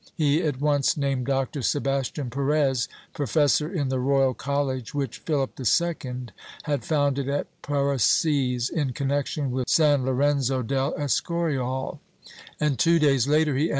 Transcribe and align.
He 0.15 0.41
at 0.41 0.59
once 0.59 0.97
named 0.97 1.27
Dr. 1.27 1.61
Sebastian 1.61 2.31
Perez, 2.31 2.87
professor 3.13 3.71
in 3.71 3.89
the 3.89 3.99
royal 3.99 4.33
college 4.33 4.95
which 4.95 5.19
Philip 5.19 5.51
II 5.59 6.29
had 6.63 6.83
founded 6.83 7.29
at 7.29 7.45
Parraces, 7.61 8.69
in 8.71 8.93
connection 8.93 9.51
with 9.51 9.69
San 9.69 10.03
Lorenzo 10.03 10.63
del 10.63 10.95
Escorial, 10.95 12.01
and 12.59 12.79
two 12.79 12.97
days 12.97 13.27
later 13.27 13.53
he 13.55 13.55
added 13.55 13.59
other 13.59 13.59
names. 13.59 13.69